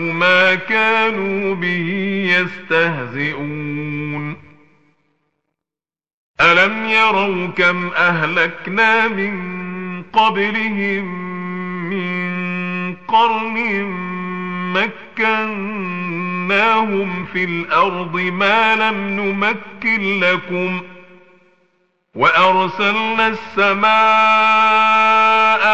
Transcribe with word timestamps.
ما 0.00 0.54
كانوا 0.54 1.54
به 1.54 1.88
يستهزئون. 2.38 4.36
ألم 6.40 6.88
يروا 6.88 7.46
كم 7.46 7.88
أهلكنا 7.88 9.08
من 9.08 10.02
قبلهم 10.12 11.04
من 11.90 12.96
قرن 13.08 13.84
مكناهم 15.18 17.24
في 17.24 17.44
الأرض 17.44 18.16
ما 18.16 18.76
لم 18.76 19.08
نمكن 19.08 20.20
لكم 20.20 20.80
ۖ 20.80 20.82
وأرسلنا 22.18 23.28
السماء 23.28 23.86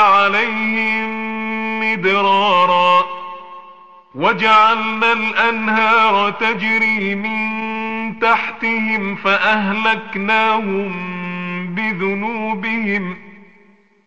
عليهم 0.03 1.11
مدرارا. 1.81 3.24
وجعلنا 4.15 5.13
الأنهار 5.13 6.31
تجري 6.31 7.15
من 7.15 7.55
تحتهم 8.19 9.15
فأهلكناهم 9.15 10.93
بذنوبهم 11.75 13.17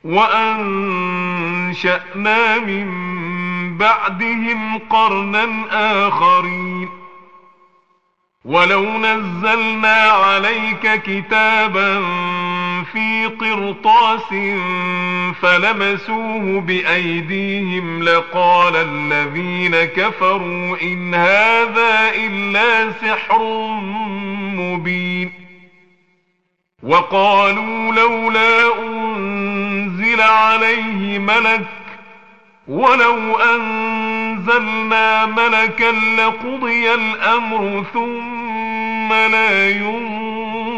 وأنشأنا 0.04 1.38
من 2.60 2.88
بعدهم 3.78 4.78
قرنا 4.90 5.48
آخرين. 6.08 6.90
ولو 8.46 8.98
نزلنا 8.98 9.96
عليك 9.96 11.02
كتابا 11.02 12.00
في 12.94 13.26
قرطاس 13.26 14.30
فلمسوه 15.42 16.62
بأيديهم 16.62 18.04
لقال 18.04 18.76
الذين 18.76 19.76
كفروا 19.76 20.78
إن 20.82 21.16
هذا 21.16 22.12
إلا 22.16 22.92
سحر 22.92 23.44
مبين 24.56 25.32
وقالوا 26.84 27.92
لولا 27.92 28.84
أنزل 28.86 30.22
عليه 30.22 31.20
ملك 31.20 31.66
ولو 32.68 33.36
أنزلنا 33.36 35.26
ملكا 35.26 35.92
لقضي 35.92 36.94
الأمر 36.94 37.86
ثم 37.94 39.14
لا 39.14 39.70
ينظرون 39.70 40.78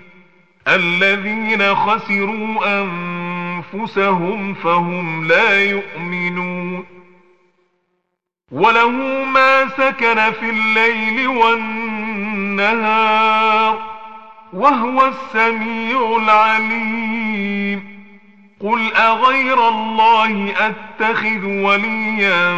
الذين 0.67 1.75
خسروا 1.75 2.81
أنفسهم 2.81 4.53
فهم 4.53 5.27
لا 5.27 5.63
يؤمنون. 5.63 6.85
وله 8.51 8.91
ما 9.25 9.67
سكن 9.67 10.31
في 10.31 10.49
الليل 10.49 11.27
والنهار 11.27 12.71
وهو 14.53 15.05
السميع 15.07 16.17
العليم. 16.17 17.91
قل 18.59 18.93
أغير 18.95 19.69
الله 19.69 20.53
أتخذ 20.57 21.45
وليا 21.45 22.53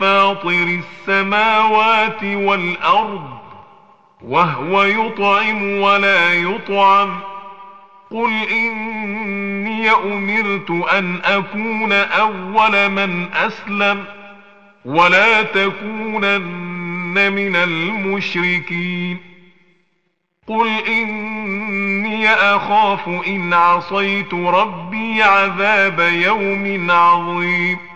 فاطر 0.00 0.80
السماوات 1.08 2.24
والأرض 2.24 3.35
وهو 4.22 4.82
يطعم 4.82 5.80
ولا 5.80 6.34
يطعم. 6.34 7.20
قل 8.10 8.32
إني 8.50 9.90
أمرت 9.90 10.70
أن 10.70 11.20
أكون 11.24 11.92
أول 11.92 12.88
من 12.88 13.26
أسلم 13.34 14.04
ولا 14.84 15.42
تكونن 15.42 17.32
من 17.32 17.56
المشركين. 17.56 19.18
قل 20.46 20.68
إني 20.88 22.30
أخاف 22.30 23.08
إن 23.08 23.52
عصيت 23.52 24.34
ربي 24.34 25.22
عذاب 25.22 26.00
يوم 26.00 26.90
عظيم. 26.90 27.95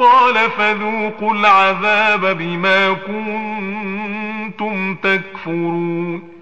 قال 0.00 0.50
فذوقوا 0.50 1.34
العذاب 1.34 2.38
بما 2.38 2.92
كنتم 2.92 4.94
تكفرون. 4.94 6.40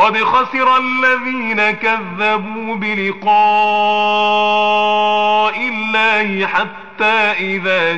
قد 0.00 0.16
خسر 0.16 0.76
الذين 0.76 1.70
كذبوا 1.70 2.76
بلقاء 2.76 3.30
الله 5.68 6.46
حتى 6.46 7.32
إذا 7.40 7.94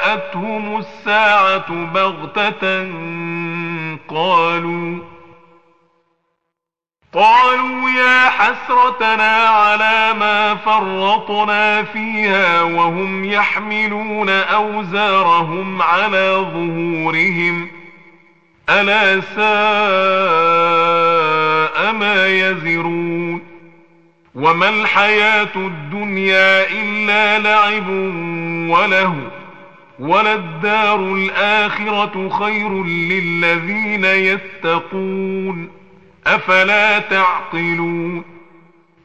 جاءتهم 0.00 0.78
الساعة 0.78 1.72
بغتة 1.94 2.88
قالوا 4.08 4.98
قالوا 7.14 7.90
يا 7.90 8.28
حسرتنا 8.28 9.36
على 9.48 10.14
ما 10.18 10.54
فرطنا 10.54 11.82
فيها 11.82 12.62
وهم 12.62 13.24
يحملون 13.24 14.28
أوزارهم 14.28 15.82
على 15.82 16.46
ظهورهم. 16.52 17.68
ألا 18.68 19.20
ساء 19.20 19.40
ما 21.92 22.26
يزرون. 22.26 23.42
وما 24.34 24.68
الحياة 24.68 25.56
الدنيا 25.56 26.70
إلا 26.70 27.38
لعب 27.38 27.88
وله 28.70 29.14
وللدار 29.98 31.00
الآخرة 31.00 32.28
خير 32.28 32.84
للذين 32.84 34.04
يتقون. 34.04 35.79
أفلا 36.34 36.98
تعقلون 36.98 38.24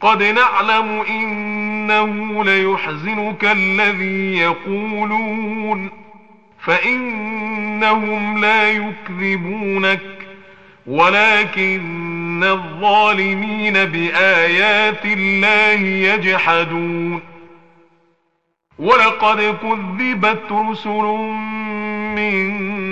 قد 0.01 0.23
نعلم 0.23 1.01
إنه 1.09 2.43
ليحزنك 2.43 3.45
الذي 3.45 4.37
يقولون 4.37 5.89
فإنهم 6.59 8.37
لا 8.37 8.71
يكذبونك 8.71 10.01
ولكن 10.87 12.43
الظالمين 12.43 13.73
بآيات 13.73 15.05
الله 15.05 15.81
يجحدون 16.13 17.21
ولقد 18.79 19.57
كذبت 19.61 20.51
رسل 20.51 21.03
من 22.15 22.84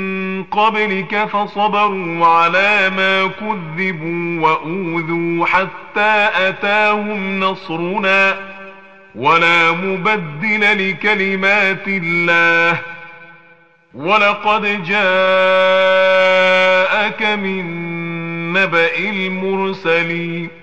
قبلك 0.51 1.25
فصبروا 1.25 2.25
على 2.25 2.89
ما 2.89 3.27
كذبوا 3.27 4.41
وأوذوا 4.41 5.45
حتى 5.45 6.29
أتاهم 6.35 7.39
نصرنا 7.39 8.35
ولا 9.15 9.71
مبدل 9.71 10.89
لكلمات 10.89 11.87
الله. 11.87 12.79
ولقد 13.93 14.83
جاءك 14.83 15.03
من 17.23 17.63
نبأ 18.53 18.97
المرسلين. 18.97 20.62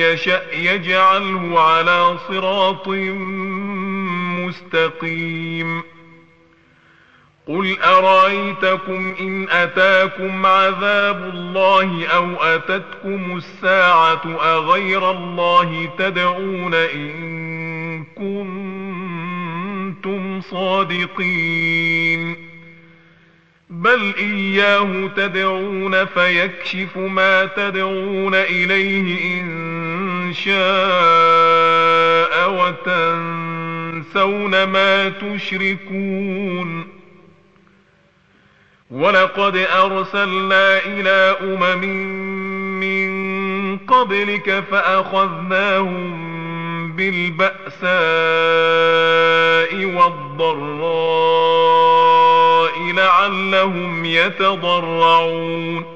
يشأ 0.00 0.42
يجعله 0.52 1.60
على 1.60 2.18
صراط 2.28 2.88
مستقيم. 4.38 5.82
قل 7.48 7.76
أرأيتكم 7.80 9.14
إن 9.20 9.48
أتاكم 9.48 10.46
عذاب 10.46 11.30
الله 11.34 12.06
أو 12.06 12.34
أتتكم 12.34 13.36
الساعة 13.36 14.22
أغير 14.42 15.10
الله 15.10 15.88
تدعون 15.98 16.74
إن 16.74 18.04
كنتم 19.96 20.40
صادقين. 20.40 22.36
بل 23.70 24.14
إياه 24.18 25.10
تدعون 25.16 26.04
فيكشف 26.04 26.96
ما 26.96 27.44
تدعون 27.44 28.34
إليه 28.34 29.40
إن 29.40 29.85
شاء 30.32 30.56
وتنسون 32.86 34.64
ما 34.64 35.08
تشركون. 35.08 36.96
ولقد 38.90 39.56
أرسلنا 39.56 40.78
إلى 40.86 41.36
أمم 41.40 41.84
من 42.80 43.06
قبلك 43.78 44.64
فأخذناهم 44.70 46.36
بالبأساء 46.92 47.86
والضراء 49.84 51.16
لعلهم 52.92 54.04
يتضرعون. 54.04 55.95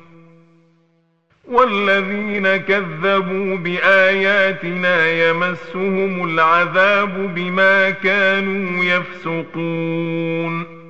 والذين 1.51 2.57
كذبوا 2.57 3.57
بآياتنا 3.57 5.07
يمسهم 5.07 6.25
العذاب 6.25 7.35
بما 7.35 7.89
كانوا 7.89 8.83
يفسقون. 8.83 10.81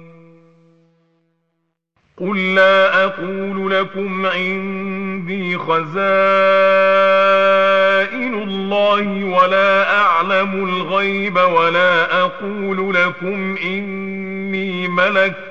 قل 2.18 2.56
لا 2.56 3.04
أقول 3.04 3.72
لكم 3.72 4.26
عندي 4.26 5.58
خزائن 5.58 5.92
الله 8.34 9.24
ولا 9.24 9.98
أعلم 9.98 10.64
الغيب 10.64 11.36
ولا 11.36 12.22
أقول 12.22 12.96
لكم 12.96 13.56
إني 13.64 14.88
ملك 14.88 15.51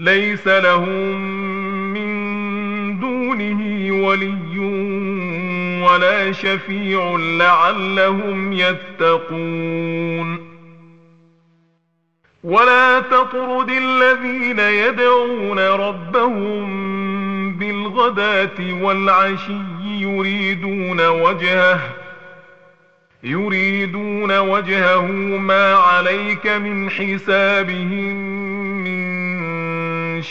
ليس 0.00 0.46
لهم 0.46 1.20
من 1.92 2.10
دونه 3.00 3.92
ولي 4.06 4.58
ولا 5.82 6.32
شفيع 6.32 7.16
لعلهم 7.18 8.52
يتقون. 8.52 10.50
ولا 12.44 13.00
تطرد 13.00 13.70
الذين 13.70 14.58
يدعون 14.58 15.58
ربهم 15.58 16.70
بالغداة 17.58 18.82
والعشي 18.82 19.62
يريدون 19.82 21.06
وجهه 21.06 21.80
يريدون 23.22 24.38
وجهه 24.38 25.06
ما 25.36 25.74
عليك 25.74 26.46
من 26.46 26.90
حسابهم 26.90 28.29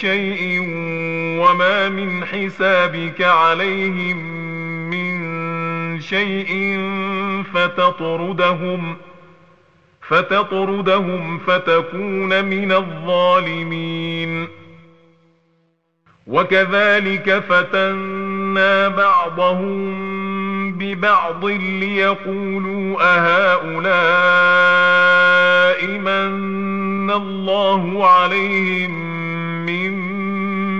شيء 0.01 0.59
وما 1.41 1.89
من 1.89 2.25
حسابك 2.25 3.21
عليهم 3.21 4.17
من 4.89 6.01
شيء 6.01 6.79
فتطردهم 7.53 8.97
فتطردهم 10.01 11.37
فتكون 11.37 12.45
من 12.45 12.71
الظالمين. 12.71 14.47
وكذلك 16.27 17.43
فتنا 17.49 18.87
بعضهم 18.87 20.09
ببعض 20.77 21.45
ليقولوا 21.45 22.97
أهؤلاء 23.01 23.99
من 25.87 27.11
الله 27.11 28.07
عليهم 28.07 28.91
من 29.65 29.98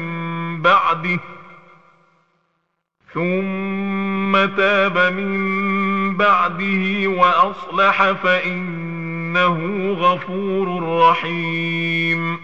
بعده 0.62 1.20
ثم 3.14 4.46
تاب 4.46 5.14
من 5.14 6.18
بعده 6.18 7.08
وأصلح 7.08 8.12
فإنه 8.12 9.92
غفور 9.92 11.00
رحيم 11.10 12.38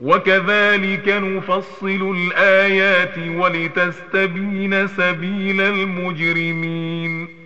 وكذلك 0.00 1.08
نفصل 1.08 2.16
الآيات 2.16 3.18
ولتستبين 3.18 4.86
سبيل 4.86 5.60
المجرمين 5.60 7.39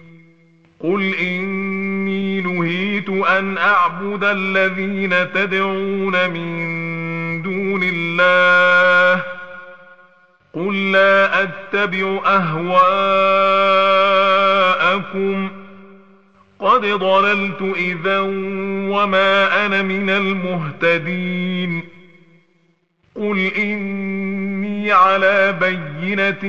قل 0.85 1.15
إني 1.15 2.41
نهيت 2.41 3.09
أن 3.09 3.59
أعبد 3.59 4.25
الذين 4.25 5.33
تدعون 5.33 6.31
من 6.31 7.43
دون 7.43 7.81
الله 7.83 9.23
قل 10.53 10.93
لا 10.93 11.43
أتبع 11.43 12.21
أهواءكم 12.27 12.75
قد 16.59 16.81
ضللت 16.81 17.63
إذا 17.77 18.21
وما 18.91 19.67
أنا 19.67 19.83
من 19.83 20.11
المهتدين 20.11 21.83
قل 23.15 23.39
إني 23.59 24.93
على 24.93 25.53
بينة 25.61 26.45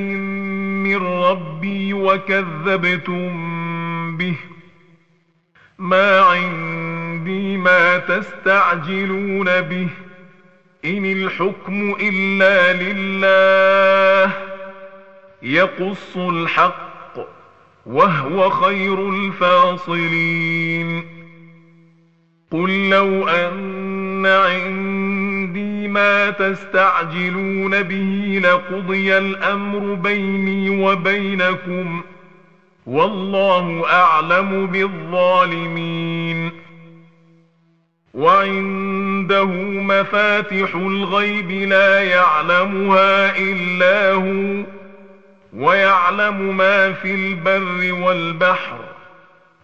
من 0.84 0.98
ربي 0.98 1.94
وكذبتم 1.94 3.55
به. 4.18 4.36
ما 5.80 6.20
عندي 6.20 7.58
ما 7.58 7.98
تستعجلون 7.98 9.62
به. 9.62 9.88
إن 10.86 11.06
الحكم 11.06 11.96
إلا 12.02 12.74
لله. 12.74 14.32
يقص 15.44 16.18
الحق 16.18 17.18
وهو 17.86 18.50
خير 18.50 19.10
الفاصلين. 19.10 21.04
قل 22.52 22.90
لو 22.90 23.28
أن 23.28 24.26
عندي 24.26 25.88
ما 25.88 26.30
تستعجلون 26.30 27.84
به 27.84 28.42
لقضي 28.44 29.18
الأمر 29.18 29.94
بيني 29.94 30.70
وبينكم. 30.70 32.04
والله 32.86 33.94
أعلم 33.94 34.68
بالظالمين. 34.68 36.52
وعنده 38.14 39.46
مفاتح 39.64 40.76
الغيب 40.76 41.52
لا 41.52 42.04
يعلمها 42.04 43.38
إلا 43.38 44.14
هو 44.14 44.64
ويعلم 45.54 46.58
ما 46.58 46.94
في 46.94 47.16
البر 47.16 47.94
والبحر. 48.04 48.85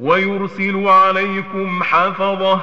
ويرسل 0.00 0.86
عليكم 0.86 1.82
حفظة 1.82 2.60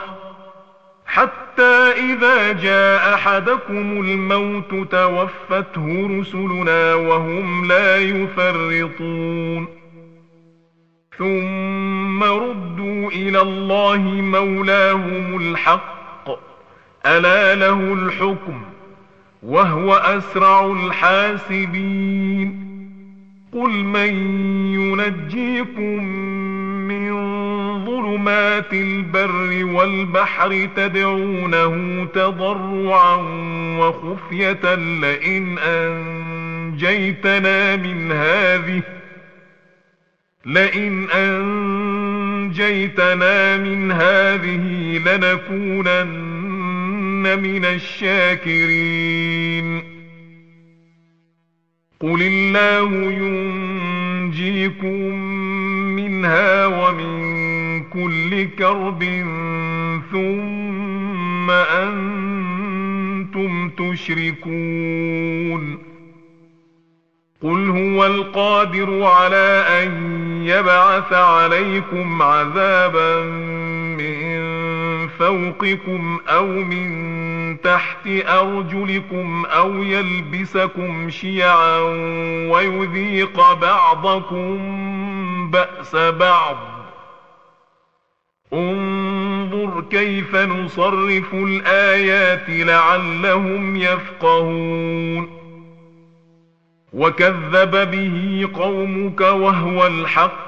حتى 1.05 1.91
إذا 2.13 2.53
جاء 2.53 3.13
أحدكم 3.13 4.01
الموت 4.01 4.91
توفته 4.91 6.07
رسلنا 6.19 6.95
وهم 6.95 7.67
لا 7.67 7.97
يفرطون. 7.97 9.67
ثم 11.17 12.23
ردوا 12.23 13.11
إلى 13.11 13.41
الله 13.41 14.01
مولاهم 14.21 15.37
الحق. 15.37 16.29
ألا 17.05 17.55
له 17.55 17.93
الحكم 17.93 18.61
وهو 19.43 19.95
أسرع 19.95 20.65
الحاسبين. 20.65 22.65
قل 23.53 23.69
من 23.69 24.13
ينجيكم 24.73 26.01
ظلمات 27.85 28.73
البر 28.73 29.65
والبحر 29.65 30.69
تدعونه 30.75 32.05
تضرعا 32.13 33.15
وخفية 33.79 34.75
لئن 34.75 35.57
أنجيتنا 35.59 37.05
من 37.75 38.11
هذه 38.11 38.81
لئن 40.45 41.09
أنجيتنا 42.45 43.57
من 43.57 43.91
هذه 43.91 44.97
لنكونن 45.05 46.45
من 47.39 47.65
الشاكرين 47.65 49.15
قل 52.05 52.21
الله 52.21 52.91
ينجيكم 53.11 55.15
منها 55.95 56.65
ومن 56.67 57.83
كل 57.83 58.47
كرب 58.59 59.03
ثم 60.11 61.51
أنتم 61.51 63.69
تشركون 63.69 65.77
قل 67.41 67.69
هو 67.69 68.05
القادر 68.05 69.03
على 69.03 69.65
أن 69.83 69.91
يبعث 70.45 71.13
عليكم 71.13 72.21
عذابا 72.21 73.21
من 73.97 74.64
فوقكم 75.19 76.19
أو 76.27 76.47
من 76.47 77.61
تحت 77.61 78.07
أرجلكم 78.07 79.45
أو 79.45 79.83
يلبسكم 79.83 81.09
شيعا 81.09 81.79
ويذيق 82.49 83.53
بعضكم 83.53 84.57
بأس 85.51 85.95
بعض. 85.95 86.57
انظر 88.53 89.83
كيف 89.89 90.35
نصرف 90.35 91.33
الآيات 91.33 92.49
لعلهم 92.49 93.75
يفقهون. 93.75 95.29
وكذب 96.93 97.91
به 97.91 98.49
قومك 98.53 99.21
وهو 99.21 99.87
الحق. 99.87 100.45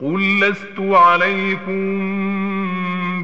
قل 0.00 0.40
لست 0.40 0.80
عليكم 0.80 1.72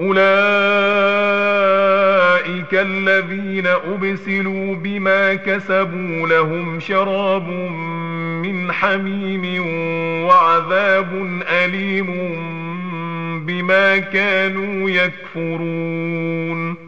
أولئك 0.00 0.18
الذين 2.72 3.66
أبسلوا 3.66 4.74
بما 4.74 5.34
كسبوا 5.34 6.28
لهم 6.28 6.80
شراب 6.80 7.48
من 8.42 8.72
حميم 8.72 9.64
وعذاب 10.26 11.40
أليم 11.50 12.06
بما 13.46 13.98
كانوا 13.98 14.90
يكفرون 14.90 16.87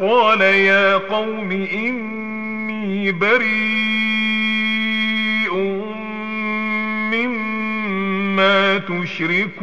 قال 0.00 0.40
يا 0.40 0.96
قوم 0.96 1.50
إني 1.72 3.12
بريء 3.12 3.50
مما 7.12 8.78
تشركون 8.78 9.60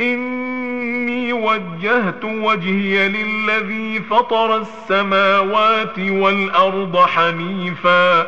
إني 0.00 1.32
وجهت 1.32 2.24
وجهي 2.24 3.08
للذي 3.08 4.00
فطر 4.00 4.56
السماوات 4.56 5.98
والأرض 5.98 6.96
حنيفا 6.96 8.26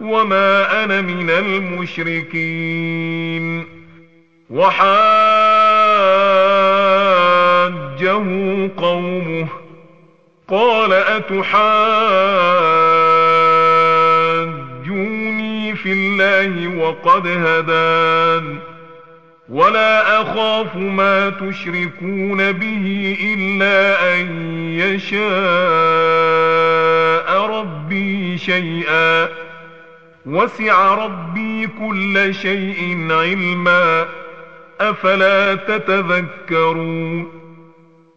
وما 0.00 0.84
أنا 0.84 1.00
من 1.00 1.30
المشركين 1.30 2.86
وحاجه 7.96 8.70
قومه 8.76 9.48
قال 10.48 10.92
أتحاجوني 10.92 11.46
في 15.74 15.92
الله 15.92 16.76
وقد 16.78 17.26
هدان 17.26 18.58
ولا 19.48 20.22
أخاف 20.22 20.76
ما 20.76 21.30
تشركون 21.30 22.52
به 22.52 23.16
إلا 23.34 24.14
أن 24.14 24.26
يشاء 24.72 25.26
ربي 27.60 28.38
شيئا 28.38 29.28
وسع 30.26 30.94
ربي 30.94 31.66
كل 31.66 32.34
شيء 32.34 33.08
علما 33.10 34.06
أفلا 34.80 35.54
تتذكرون 35.54 37.35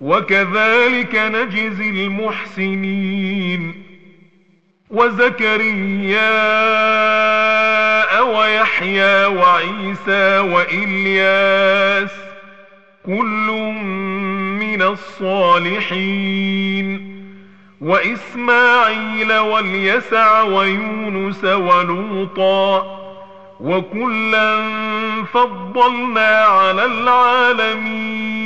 وكذلك 0.00 1.14
نجزي 1.14 1.90
المحسنين. 1.90 3.82
وزكريا 4.90 6.20
ويحيى 8.20 9.24
وعيسى 9.24 10.38
وإلياس 10.38 12.10
كل 13.06 13.46
من 14.60 14.82
الصالحين. 14.82 16.36
وإسماعيل 17.80 19.32
واليسع 19.32 20.42
ويونس 20.42 21.44
ولوطا 21.44 22.96
وكلا 23.60 24.62
فضلنا 25.32 26.44
على 26.44 26.84
العالمين. 26.84 28.45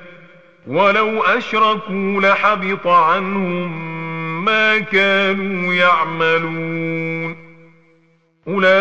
ولو 0.67 1.23
أشركوا 1.23 2.21
لحبط 2.21 2.87
عنهم 2.87 3.91
ما 4.45 4.79
كانوا 4.79 5.73
يعملون. 5.73 7.35
أولئك 8.47 8.71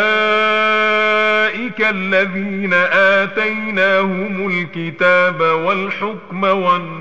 الذين 1.81 2.75
آتيناهم 2.93 4.49
الكتاب 4.49 5.41
والحكم 5.41 6.45
والنبوءة 6.45 7.01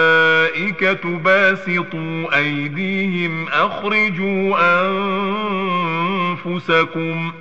باسطوا 1.05 2.37
أيديهم 2.37 3.47
أخرجوا 3.47 4.57
أنفسكم 6.45 7.31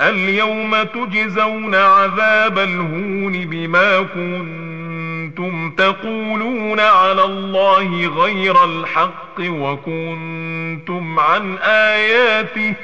اليوم 0.00 0.82
تجزون 0.82 1.74
عذاب 1.74 2.58
الهون 2.58 3.46
بما 3.46 4.02
كنتم 4.02 5.70
تقولون 5.70 6.80
على 6.80 7.24
الله 7.24 8.06
غير 8.06 8.64
الحق 8.64 9.40
وكنتم 9.40 11.20
عن 11.20 11.58
آياته 11.62 12.74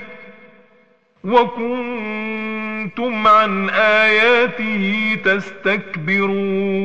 وكنتم 1.24 3.28
عن 3.28 3.70
آياته 3.70 5.16
تستكبرون 5.24 6.84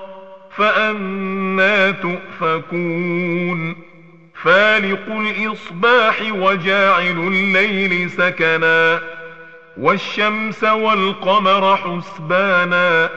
فأنا 0.57 1.91
تؤفكون 1.91 3.75
فالق 4.43 5.05
الإصباح 5.09 6.21
وجاعل 6.31 7.17
الليل 7.27 8.09
سكنا 8.09 9.01
والشمس 9.77 10.63
والقمر 10.63 11.77
حسبانا 11.77 13.09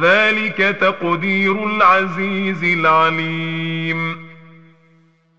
ذلك 0.00 0.56
تقدير 0.80 1.66
العزيز 1.66 2.64
العليم 2.64 4.24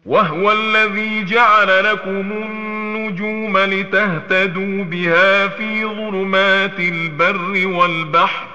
وهو 0.05 0.51
الذي 0.51 1.23
جعل 1.23 1.83
لكم 1.83 2.31
النجوم 2.31 3.57
لتهتدوا 3.57 4.83
بها 4.83 5.47
في 5.47 5.85
ظلمات 5.85 6.79
البر 6.79 7.67
والبحر 7.67 8.54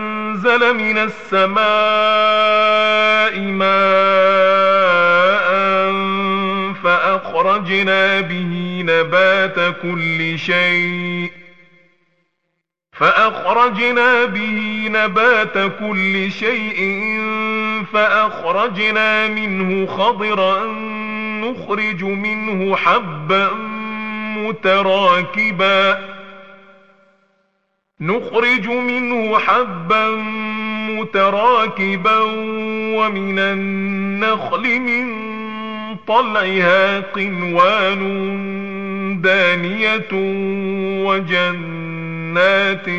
أنزل 0.45 0.73
من 0.73 0.97
السماء 0.97 1.61
ماء 3.39 3.71
فأخرجنا 6.83 8.21
به 8.21 8.83
نبات 8.85 9.75
كل 9.81 10.39
شيء 10.39 11.31
فأخرجنا 12.93 14.25
به 14.25 14.87
نبات 14.91 15.57
كل 15.79 16.31
شيء 16.31 17.19
فأخرجنا 17.93 19.27
منه 19.27 19.85
خضرا 19.85 20.65
نخرج 21.41 22.03
منه 22.03 22.75
حبا 22.75 23.49
متراكبا 24.37 26.20
نخرج 28.01 28.67
منه 28.67 29.39
حبا 29.39 30.09
متراكبا 30.89 32.19
ومن 32.97 33.39
النخل 33.39 34.79
من 34.79 35.31
طلعها 36.07 36.99
قنوان 36.99 38.01
دانية 39.21 40.07
وجنات 41.05 42.89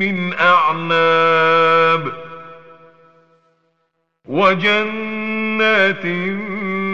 من 0.00 0.32
أعناب 0.40 2.12
وجنات 4.28 6.06
من 6.06 6.93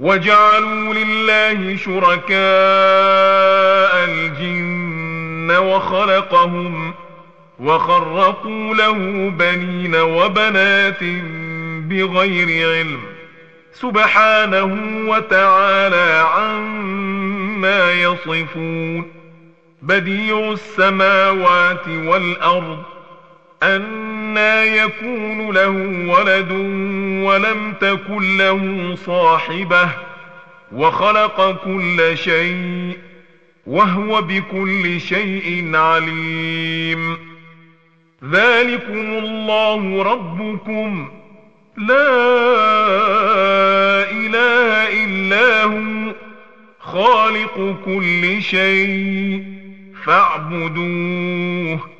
وجعلوا 0.00 0.94
لله 0.94 1.76
شركاء 1.76 2.30
الجن 4.04 5.50
وخلقهم 5.50 6.94
وخرقوا 7.60 8.74
له 8.74 8.92
بنين 9.38 9.96
وبنات 9.96 11.02
بغير 11.90 12.68
علم 12.70 13.00
سبحانه 13.72 14.78
وتعالى 15.10 16.24
عما 16.34 17.92
يصفون 17.92 19.12
بديع 19.82 20.52
السماوات 20.52 21.88
والأرض 21.88 22.82
أنا 24.30 24.64
يكون 24.64 25.50
له 25.50 25.68
ولد 26.12 26.50
ولم 27.26 27.74
تكن 27.80 28.36
له 28.36 28.94
صاحبة 29.06 29.88
وخلق 30.72 31.64
كل 31.64 32.18
شيء 32.18 32.98
وهو 33.66 34.22
بكل 34.22 35.00
شيء 35.00 35.76
عليم. 35.76 37.18
ذلكم 38.30 39.18
الله 39.18 40.02
ربكم. 40.02 41.10
لا 41.76 42.10
إله 44.10 45.04
إلا 45.04 45.64
هو 45.64 46.14
خالق 46.80 47.76
كل 47.84 48.42
شيء 48.42 49.44
فاعبدوه. 50.04 51.99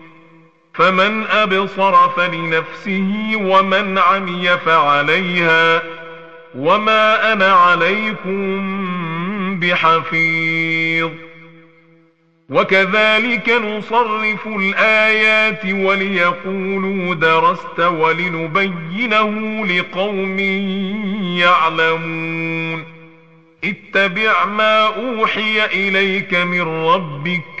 فمن 0.73 1.23
أبصر 1.23 2.09
فلنفسه 2.09 3.31
ومن 3.35 3.97
عمي 3.97 4.57
فعليها 4.57 5.83
وما 6.55 7.33
أنا 7.33 7.53
عليكم 7.53 8.39
بحفيظ. 9.59 11.09
وكذلك 12.49 13.49
نصرف 13.49 14.47
الآيات 14.47 15.65
وليقولوا 15.65 17.15
درست 17.15 17.79
ولنبينه 17.79 19.65
لقوم 19.65 20.39
يعلمون. 21.39 22.85
اتبع 23.63 24.45
ما 24.45 24.85
أوحي 24.85 25.65
إليك 25.65 26.33
من 26.33 26.61
ربك 26.61 27.60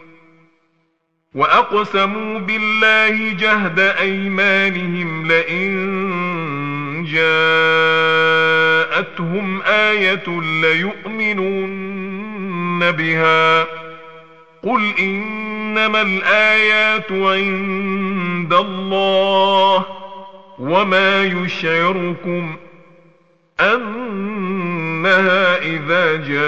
وأقسموا 1.35 2.39
بالله 2.39 3.33
جهد 3.33 3.79
أيمانهم 3.79 5.27
لئن 5.27 5.71
جاءتهم 8.91 9.61
آية 9.61 10.41
ليؤمنون 10.61 11.71
بها 12.91 13.63
قل 14.63 14.93
إنما 14.99 16.01
الآيات 16.01 17.11
عند 17.11 18.53
الله 18.53 19.85
وما 20.59 21.23
يشعركم 21.23 22.55
أنها 23.59 25.57
إذا 25.57 26.15
جاءت 26.15 26.41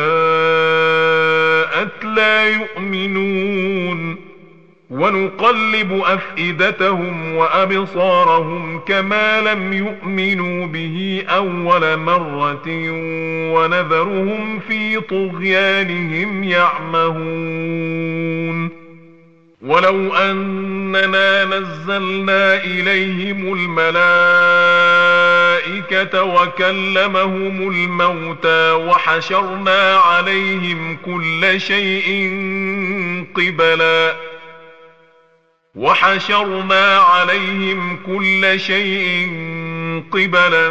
لا 2.06 2.50
يؤمنون 2.50 4.33
ونقلب 4.94 6.02
أفئدتهم 6.06 7.36
وأبصارهم 7.36 8.80
كما 8.80 9.42
لم 9.42 9.74
يؤمنوا 9.74 10.68
به 10.68 11.24
أول 11.30 11.98
مرة 11.98 12.64
ونذرهم 13.54 14.60
في 14.60 15.00
طغيانهم 15.00 16.44
يعمهون. 16.44 18.04
ولو 19.62 20.16
أننا 20.16 21.46
نزلنا 21.46 22.64
إليهم 22.64 23.54
الملائكة 23.54 24.14
وكلمهم 26.24 27.70
الموتى 27.72 28.72
وحشرنا 28.72 29.96
عليهم 29.96 30.98
كل 31.06 31.62
شيء 31.62 32.32
قبلاً 33.36 34.33
وحشرنا 35.76 36.98
عليهم 36.98 38.00
كل 38.06 38.60
شيء 38.60 39.32
قبلا 40.12 40.70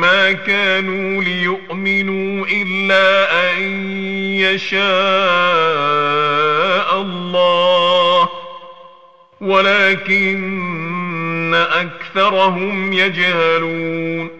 ما 0.00 0.32
كانوا 0.32 1.22
ليؤمنوا 1.22 2.46
إلا 2.46 3.32
أن 3.56 3.62
يشاء 4.40 4.80
الله. 7.00 8.28
ولكن 9.40 10.34
أكثرهم 11.54 12.92
يجهلون. 12.92 14.30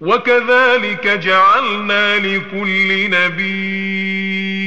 وكذلك 0.00 1.06
جعلنا 1.06 2.18
لكل 2.18 3.10
نبي 3.10 4.57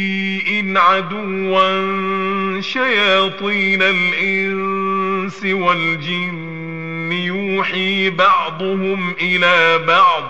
عدوا 0.77 2.61
شياطين 2.61 3.81
الإنس 3.81 5.45
والجن 5.45 7.11
يوحي 7.11 8.09
بعضهم 8.09 9.15
إلى 9.21 9.77
بعض 9.87 10.23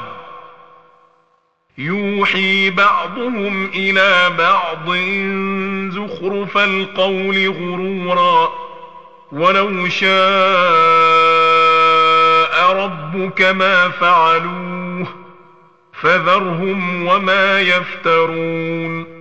يوحي 1.78 2.70
بعضهم 2.70 3.66
إلى 3.76 4.30
بعض 4.38 4.96
زخرف 5.90 6.58
القول 6.58 7.50
غرورا. 7.50 8.52
ولو 9.32 9.90
شاء 9.90 10.12
ربك 12.76 13.42
ما 13.42 13.90
فعلوه 13.90 15.08
فذرهم 16.02 17.08
وما 17.08 17.62
يفترون. 17.62 19.21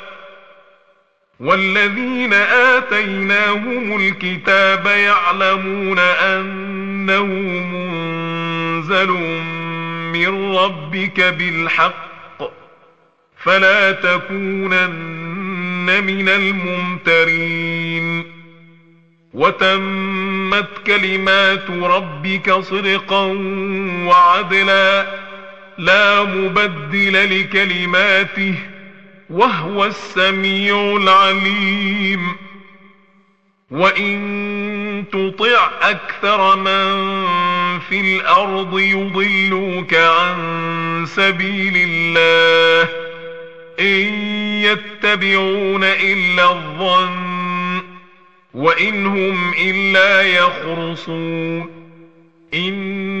والذين 1.41 2.33
آتيناهم 2.33 3.97
الكتاب 3.97 4.85
يعلمون 4.85 5.99
أنه 5.99 7.25
منزل 7.73 9.09
من 10.13 10.55
ربك 10.55 11.21
بالحق 11.21 12.41
فلا 13.37 13.91
تكونن 13.91 16.03
من 16.03 16.29
الممترين. 16.29 18.23
وتمت 19.33 20.67
كلمات 20.87 21.69
ربك 21.69 22.53
صدقا 22.53 23.25
وعدلا 24.05 25.05
لا 25.77 26.23
مبدل 26.23 27.39
لكلماته 27.39 28.55
وهو 29.31 29.85
السميع 29.85 30.97
العليم. 30.97 32.35
وإن 33.71 35.03
تطع 35.11 35.69
أكثر 35.81 36.55
من 36.55 37.11
في 37.79 38.01
الأرض 38.01 38.79
يضلوك 38.79 39.93
عن 39.93 41.05
سبيل 41.07 41.73
الله. 41.75 42.89
إن 43.79 44.13
يتبعون 44.63 45.83
إلا 45.83 46.51
الظن 46.51 47.81
وإن 48.53 49.05
هم 49.05 49.53
إلا 49.53 50.21
يخرصون. 50.21 51.81
إن 52.53 53.20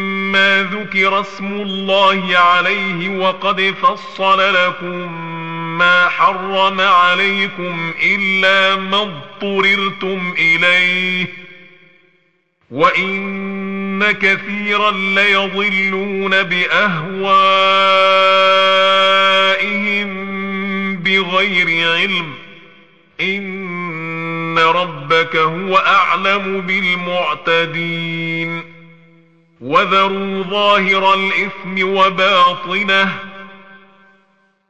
ذكر 0.61 1.21
اسم 1.21 1.53
الله 1.53 2.37
عليه 2.37 3.09
وقد 3.09 3.75
فصل 3.81 4.53
لكم 4.53 5.11
ما 5.77 6.09
حرم 6.09 6.81
عليكم 6.81 7.93
إلا 8.03 8.75
ما 8.75 9.01
اضطررتم 9.01 10.33
إليه 10.37 11.25
وإن 12.71 14.11
كثيرا 14.11 14.91
ليضلون 14.91 16.43
بأهوائهم 16.43 17.71
بغير 20.95 21.87
علم 21.91 22.33
إن 23.21 24.59
ربك 24.59 25.35
هو 25.35 25.77
أعلم 25.77 26.61
بالمعتدين 26.61 28.01
وذروا 29.61 30.43
ظاهر 30.43 31.13
الإثم 31.13 31.87
وباطنه 31.97 33.19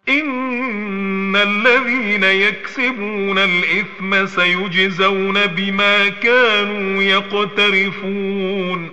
إن 0.10 1.36
الذين 1.36 2.24
يكسبون 2.24 3.38
الإثم 3.38 4.26
سيجزون 4.26 5.46
بما 5.46 6.10
كانوا 6.10 7.04
يقترفون 7.04 8.92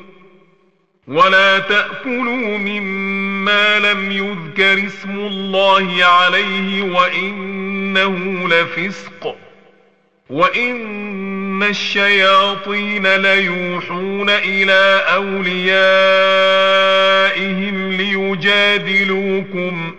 ولا 1.08 1.58
تأكلوا 1.58 2.58
مما 2.58 3.78
لم 3.78 4.12
يذكر 4.12 4.86
اسم 4.86 5.10
الله 5.10 6.04
عليه 6.04 6.82
وإنه 6.82 8.48
لفسق 8.48 9.47
وإن 10.30 11.62
الشياطين 11.62 13.16
ليوحون 13.16 14.30
إلى 14.30 15.04
أوليائهم 15.14 15.68
ليجادلوكم 17.92 19.94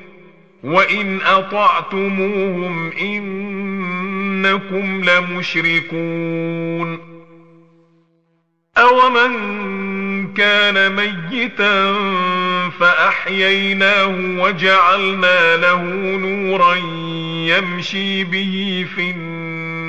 وإن 0.63 1.21
أطعتموهم 1.21 2.91
إنكم 2.91 5.03
لمشركون 5.03 6.99
أومن 8.77 9.33
كان 10.33 10.95
ميتا 10.95 11.93
فأحييناه 12.79 14.15
وجعلنا 14.39 15.57
له 15.57 15.83
نورا 16.17 16.75
يمشي 17.45 18.23
به 18.23 18.85
في 18.95 19.09
الناس 19.09 19.88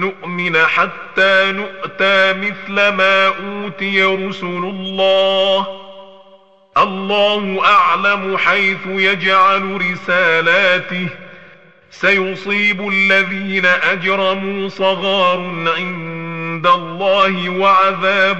نؤمن 0.00 0.56
حتى 0.56 1.52
نؤتى 1.52 2.32
مثل 2.32 2.88
ما 2.88 3.26
أوتي 3.26 4.04
رسل 4.04 4.46
الله. 4.46 5.66
الله 6.78 7.64
أعلم 7.64 8.36
حيث 8.36 8.86
يجعل 8.86 9.80
رسالاته. 9.92 11.08
سيصيب 11.90 12.88
الذين 12.88 13.66
أجرموا 13.66 14.68
صغار 14.68 15.72
عند 15.76 16.66
الله 16.66 17.48
وعذاب 17.48 18.38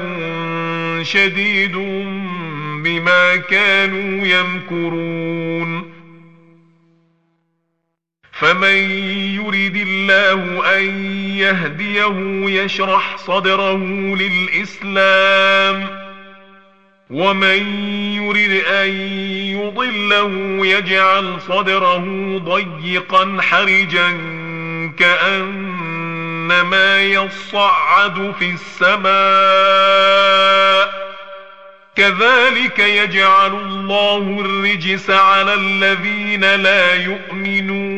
شديد 1.02 1.76
بما 2.84 3.36
كانوا 3.36 4.26
يمكرون. 4.26 5.97
فمن 8.40 8.90
يرد 9.34 9.76
الله 9.76 10.62
أن 10.78 11.04
يهديه 11.36 12.16
يشرح 12.62 13.16
صدره 13.16 13.76
للإسلام 14.16 15.86
ومن 17.10 17.82
يرد 18.14 18.62
أن 18.66 18.88
يضله 19.58 20.30
يجعل 20.66 21.40
صدره 21.40 22.04
ضيقا 22.38 23.38
حرجا 23.40 24.10
كأنما 24.98 27.02
يصعد 27.02 28.34
في 28.38 28.50
السماء 28.50 29.08
كذلك 31.96 32.78
يجعل 32.78 33.54
الله 33.54 34.40
الرجس 34.40 35.10
على 35.10 35.54
الذين 35.54 36.54
لا 36.54 36.94
يؤمنون. 36.94 37.97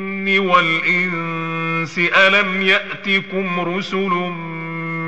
والإنس 0.29 1.99
ألم 1.99 2.61
يأتكم 2.61 3.75
رسل 3.77 4.09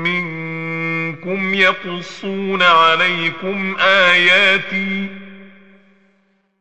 منكم 0.04 1.54
يقصون 1.54 2.62
عليكم 2.62 3.76
آياتي 3.80 5.08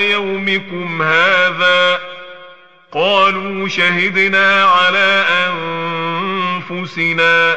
يومكم 0.00 1.02
هذا. 1.02 2.00
قالوا 2.92 3.68
شهدنا 3.68 4.64
على 4.64 5.24
أنفسنا. 6.70 7.56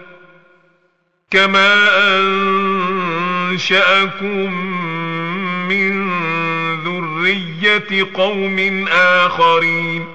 كما 1.31 1.73
أنشأكم 3.51 4.53
من 5.69 6.11
ذرية 6.83 8.07
قوم 8.13 8.85
آخرين 8.91 10.05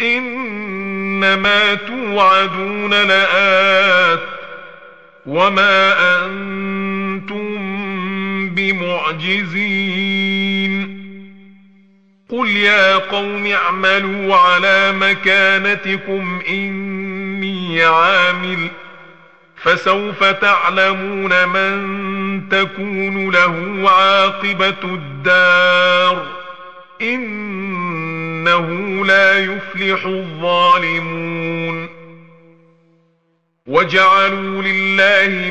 إنما 0.00 1.74
توعدون 1.74 2.90
لآت 2.90 4.20
وما 5.26 5.96
أنتم 6.26 7.54
بمعجزين 8.48 9.94
قل 12.28 12.48
يا 12.48 12.96
قوم 12.96 13.46
اعملوا 13.46 14.36
على 14.36 14.92
مكانتكم 14.92 16.40
إني 16.48 17.82
عامل 17.84 18.70
فسوف 19.64 20.24
تعلمون 20.24 21.48
من 21.48 22.48
تكون 22.48 23.30
له 23.30 23.84
عاقبة 23.90 24.82
الدار. 24.84 26.26
إنه 27.02 28.68
لا 29.06 29.38
يفلح 29.38 30.04
الظالمون. 30.06 31.88
وجعلوا 33.66 34.62
لله 34.62 35.50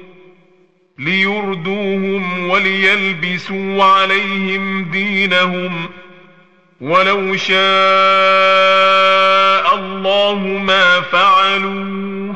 ليردوهم 1.01 2.49
وليلبسوا 2.49 3.83
عليهم 3.83 4.83
دينهم 4.91 5.89
ولو 6.81 7.35
شاء 7.35 7.55
الله 9.75 10.39
ما 10.65 11.01
فعلوه 11.01 12.35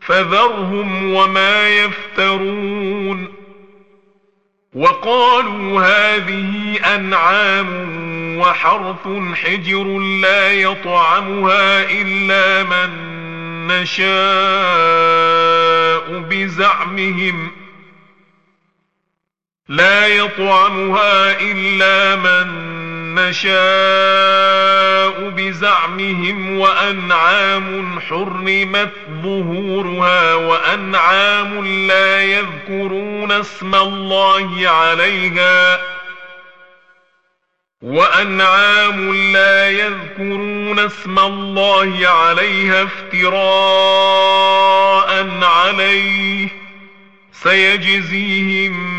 فذرهم 0.00 1.14
وما 1.14 1.68
يفترون 1.68 3.28
وقالوا 4.74 5.80
هذه 5.80 6.76
أنعام 6.94 7.98
وحرث 8.38 9.08
حجر 9.34 9.84
لا 9.98 10.52
يطعمها 10.52 11.90
إلا 11.90 12.62
من 12.62 13.18
نشاء 13.66 14.08
بزعمهم 16.18 17.50
لا 19.68 20.06
يطعمها 20.06 21.40
إلا 21.40 22.16
من 22.16 22.68
نشاء 23.14 23.68
بزعمهم 25.30 26.58
وأنعام 26.58 28.00
حرمت 28.00 28.92
ظهورها 29.22 30.34
وأنعام 30.34 31.66
لا 31.66 32.22
يذكرون 32.22 33.32
اسم 33.32 33.74
الله 33.74 34.68
عليها 34.68 35.80
وأنعام 37.82 39.14
لا 39.32 39.70
يذكرون 39.70 40.78
اسم 40.78 41.18
الله 41.18 42.08
عليها 42.08 42.82
افتراء 42.82 44.38
عليه 45.42 46.48
سيجزيهم 47.32 48.98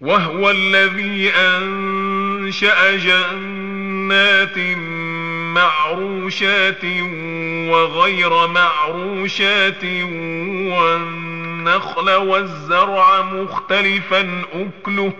وهو 0.00 0.50
الذي 0.50 1.30
أنشأ 1.30 2.96
جنات 2.96 4.58
معروشات 5.54 6.84
وغير 7.70 8.46
معروشات 8.46 9.84
والنخل 10.74 12.10
والزرع 12.10 13.22
مختلفا 13.22 14.42
أكله. 14.54 15.12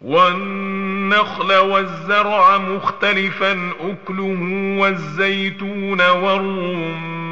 والنخل 0.00 1.52
والزرع 1.52 2.58
مختلفا 2.58 3.72
أكله 3.80 4.38
والزيتون 4.80 6.00
والرمان 6.00 7.31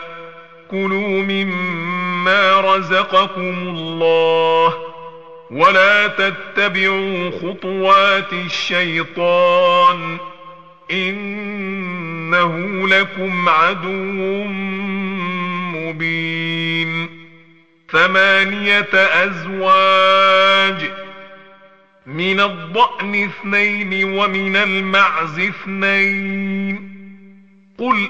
كلوا 0.71 1.23
مما 1.23 2.61
رزقكم 2.61 3.55
الله 3.67 4.73
ولا 5.51 6.07
تتبعوا 6.07 7.31
خطوات 7.31 8.33
الشيطان 8.33 10.17
إنه 10.91 12.57
لكم 12.87 13.49
عدو 13.49 14.43
مبين 15.75 17.09
ثمانية 17.91 18.89
أزواج 18.93 20.91
من 22.05 22.39
الضأن 22.39 23.23
اثنين 23.23 24.03
ومن 24.03 24.55
المعز 24.55 25.39
اثنين 25.39 26.91
قل 27.77 28.09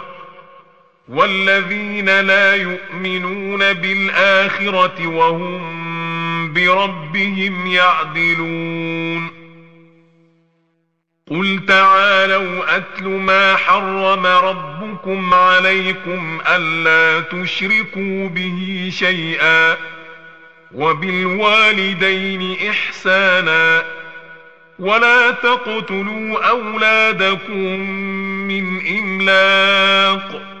والذين 1.11 2.19
لا 2.19 2.55
يؤمنون 2.55 3.73
بالآخرة 3.73 5.07
وهم 5.07 6.53
بربهم 6.53 7.67
يعدلون. 7.67 9.41
قل 11.31 11.65
تعالوا 11.67 12.77
أتل 12.77 13.07
ما 13.07 13.55
حرم 13.55 14.25
ربكم 14.25 15.33
عليكم 15.33 16.41
ألا 16.47 17.19
تشركوا 17.19 18.27
به 18.27 18.89
شيئا 18.93 19.77
وبالوالدين 20.75 22.57
إحسانا 22.69 23.83
ولا 24.79 25.31
تقتلوا 25.31 26.49
أولادكم 26.49 27.79
من 28.47 28.87
إملاق. 28.99 30.60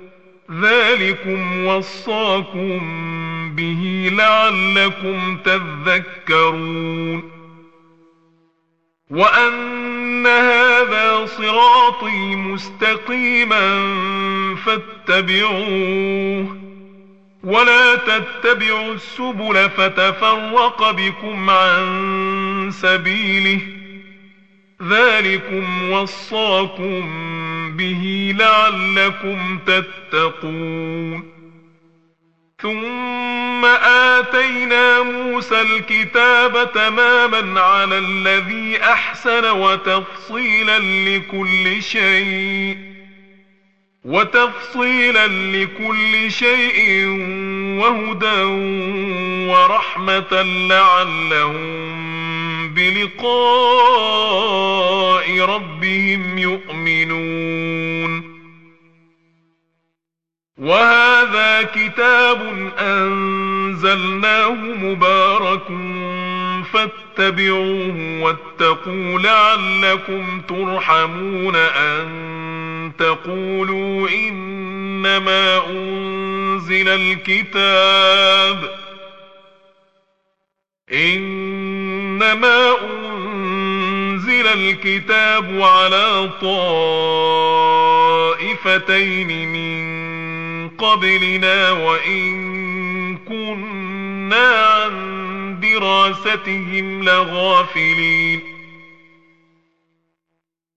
ذلكم 0.51 1.65
وصاكم 1.65 2.79
به 3.55 4.09
لعلكم 4.13 5.37
تذكرون. 5.37 7.31
وأن 9.09 10.27
هذا 10.27 11.25
صراطي 11.25 12.35
مستقيما 12.35 13.95
فاتبعوه. 14.65 16.57
ولا 17.43 17.95
تتبعوا 17.95 18.93
السبل 18.93 19.69
فتفرق 19.69 20.91
بكم 20.91 21.49
عن 21.49 22.69
سبيله. 22.71 23.80
ذلكم 24.89 25.91
وصاكم 25.91 27.01
به 27.77 28.35
لعلكم 28.39 29.59
تتقون. 29.67 31.31
ثم 32.61 33.65
آتينا 34.15 35.01
موسى 35.01 35.61
الكتاب 35.61 36.71
تماما 36.73 37.61
على 37.61 37.97
الذي 37.97 38.83
أحسن 38.83 39.45
وتفصيلا 39.45 40.79
لكل 40.79 41.83
شيء. 41.83 42.91
وتفصيلا 44.05 45.27
لكل 45.27 46.31
شيء 46.31 47.05
وهدى 47.79 48.43
ورحمة 49.51 50.41
لعلهم 50.69 51.90
بلقاء 52.75 53.31
ربهم 55.39 56.37
يؤمنون. 56.37 58.31
وهذا 60.57 61.61
كتاب 61.61 62.71
أنزلناه 62.79 64.53
مبارك 64.53 65.67
فاتبعوه 66.73 68.21
واتقوا 68.21 69.19
لعلكم 69.19 70.41
ترحمون 70.41 71.55
أن 71.55 72.91
تقولوا 72.99 74.09
إنما 74.09 75.69
أنزل 75.69 76.87
الكتاب 76.87 78.81
إنما 82.11 82.75
أنزل 82.81 84.47
الكتاب 84.47 85.61
على 85.61 86.29
طائفتين 88.41 89.47
من 89.47 90.69
قبلنا 90.69 91.71
وإن 91.71 93.17
كنا 93.17 94.65
عن 94.65 95.59
دراستهم 95.61 97.03
لغافلين. 97.03 98.41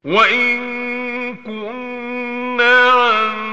وإن 0.05 0.59
كنا 1.35 2.91
عن 2.91 3.44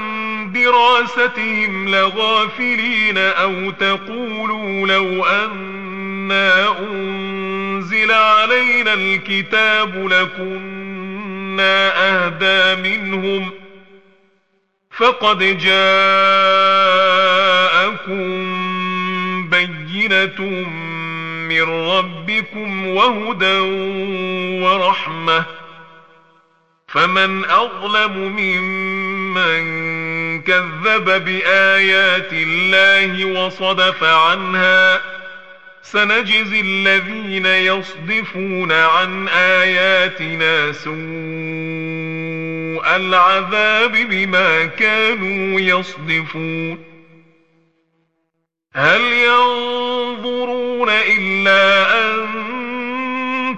دراستهم 0.52 1.88
لغافلين 1.88 3.18
أو 3.18 3.70
تقولوا 3.70 4.86
لو 4.86 5.24
أنا 5.26 6.78
أنزل 6.78 8.12
علينا 8.12 8.94
الكتاب 8.94 10.08
لكنا 10.08 11.92
أهدى 12.08 12.82
منهم 12.82 13.50
فقد 14.90 15.38
جاءكم 15.38 15.82
بينة 19.50 20.40
من 21.48 21.62
ربكم 21.62 22.86
وهدى 22.86 23.58
ورحمة 24.62 25.44
فمن 26.88 27.44
أظلم 27.44 28.12
ممن 28.18 30.01
كذب 30.46 31.24
بآيات 31.24 32.32
الله 32.32 33.24
وصدف 33.24 34.04
عنها. 34.04 35.00
سنجزي 35.82 36.60
الذين 36.60 37.46
يصدفون 37.46 38.72
عن 38.72 39.28
آياتنا 39.28 40.72
سوء 40.72 40.92
العذاب 42.96 43.92
بما 43.92 44.64
كانوا 44.66 45.60
يصدفون. 45.60 46.92
هل 48.74 49.00
ينظرون 49.00 50.88
إلا 50.88 51.92
أن 52.04 52.51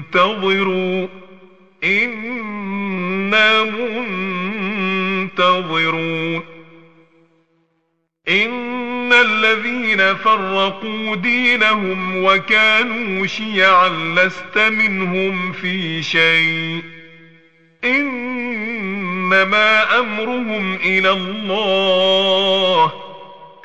انتظروا 0.00 1.06
إنا 1.84 3.64
منتظرون. 5.24 6.42
إن 8.28 9.12
الذين 9.12 10.14
فرقوا 10.14 11.16
دينهم 11.16 12.24
وكانوا 12.24 13.26
شيعا 13.26 13.88
لست 13.88 14.58
منهم 14.58 15.52
في 15.52 16.02
شيء. 16.02 16.82
إنما 17.84 19.98
أمرهم 19.98 20.74
إلى 20.74 21.10
الله. 21.10 23.09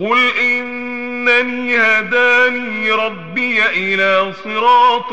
قل 0.00 0.30
إنني 0.40 1.76
هداني 1.76 2.92
ربي 2.92 3.62
إلى 3.66 4.32
صراط 4.44 5.12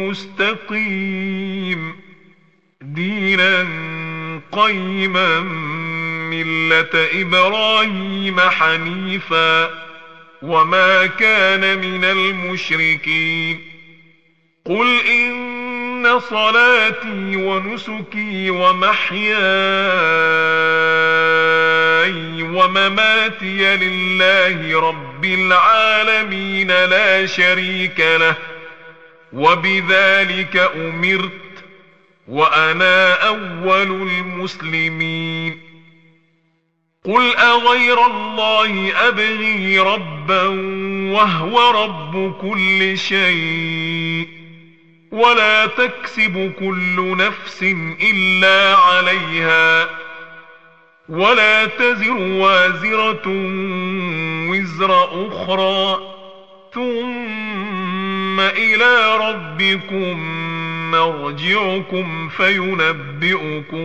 مستقيم. 0.00 1.96
دينا 2.80 3.66
قيما 4.52 5.40
ملة 6.30 7.08
إبراهيم 7.20 8.40
حنيفا. 8.40 9.70
وما 10.42 11.06
كان 11.06 11.78
من 11.78 12.04
المشركين. 12.04 13.60
قل 14.64 15.00
إن 15.06 16.20
صلاتي 16.20 17.36
ونسكي 17.36 18.50
ومحياي 18.50 19.30
ومماتي 22.42 23.76
لله 23.76 24.80
رب 24.88 25.24
العالمين 25.24 26.68
لا 26.68 27.26
شريك 27.26 28.00
له 28.00 28.34
وبذلك 29.32 30.56
أمرت 30.56 31.64
وأنا 32.28 33.12
أول 33.28 33.90
المسلمين. 34.02 35.70
قل 37.04 37.36
أغير 37.36 38.06
الله 38.06 38.92
أبغي 39.08 39.78
ربا 39.78 40.42
وهو 41.12 41.84
رب 41.84 42.34
كل 42.40 42.98
شيء 42.98 44.28
ولا 45.12 45.66
تكسب 45.66 46.52
كل 46.58 47.16
نفس 47.16 47.62
إلا 48.02 48.76
عليها. 48.76 49.99
ولا 51.10 51.66
تزر 51.66 52.12
وازرة 52.12 53.22
وزر 54.50 55.08
أخرى. 55.28 55.98
ثم 56.74 58.40
إلى 58.40 59.16
ربكم 59.16 60.20
مرجعكم 60.90 62.28
فينبئكم 62.28 63.80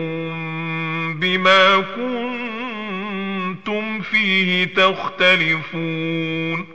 بما 1.19 1.83
كنتم 1.95 4.01
فيه 4.01 4.65
تختلفون. 4.65 6.67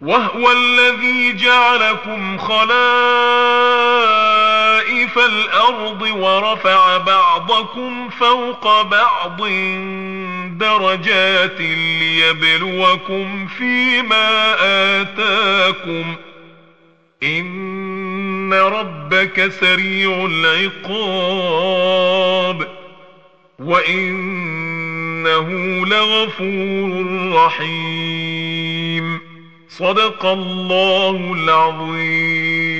وهو 0.00 0.52
الذي 0.52 1.36
جعلكم 1.36 2.38
خلائف 4.86 5.18
الأرض 5.18 6.02
ورفع 6.02 6.96
بعضكم 6.96 8.08
فوق 8.08 8.82
بعض 8.82 9.48
درجات 10.58 11.60
ليبلوكم 12.00 13.46
فيما 13.46 14.54
آتاكم 15.00 16.14
إن 17.22 18.54
ربك 18.54 19.52
سريع 19.60 20.26
العقاب 20.30 21.66
وإنه 23.58 25.48
لغفور 25.86 27.06
رحيم. 27.32 29.20
صدق 29.68 30.26
الله 30.26 31.34
العظيم. 31.36 32.76